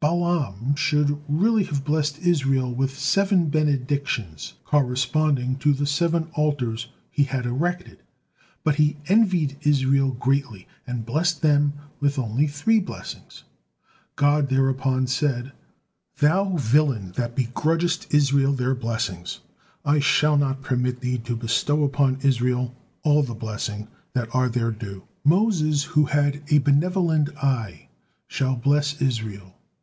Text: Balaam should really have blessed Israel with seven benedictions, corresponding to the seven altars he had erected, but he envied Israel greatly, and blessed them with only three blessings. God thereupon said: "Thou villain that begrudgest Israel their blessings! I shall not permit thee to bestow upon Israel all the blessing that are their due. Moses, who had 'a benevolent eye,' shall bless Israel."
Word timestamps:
Balaam 0.00 0.74
should 0.74 1.20
really 1.28 1.64
have 1.64 1.84
blessed 1.84 2.18
Israel 2.20 2.72
with 2.74 2.98
seven 2.98 3.50
benedictions, 3.50 4.54
corresponding 4.64 5.56
to 5.56 5.74
the 5.74 5.84
seven 5.84 6.30
altars 6.32 6.88
he 7.10 7.24
had 7.24 7.44
erected, 7.44 8.02
but 8.64 8.76
he 8.76 8.96
envied 9.08 9.58
Israel 9.60 10.12
greatly, 10.12 10.66
and 10.86 11.04
blessed 11.04 11.42
them 11.42 11.74
with 12.00 12.18
only 12.18 12.46
three 12.46 12.80
blessings. 12.80 13.44
God 14.16 14.48
thereupon 14.48 15.08
said: 15.08 15.52
"Thou 16.20 16.56
villain 16.56 17.12
that 17.16 17.36
begrudgest 17.36 18.14
Israel 18.14 18.54
their 18.54 18.74
blessings! 18.74 19.40
I 19.84 19.98
shall 19.98 20.38
not 20.38 20.62
permit 20.62 21.00
thee 21.00 21.18
to 21.18 21.36
bestow 21.36 21.84
upon 21.84 22.16
Israel 22.22 22.74
all 23.02 23.22
the 23.22 23.34
blessing 23.34 23.88
that 24.14 24.34
are 24.34 24.48
their 24.48 24.70
due. 24.70 25.02
Moses, 25.22 25.84
who 25.84 26.06
had 26.06 26.42
'a 26.50 26.60
benevolent 26.60 27.28
eye,' 27.44 27.90
shall 28.26 28.56
bless 28.56 29.02
Israel." 29.02 29.56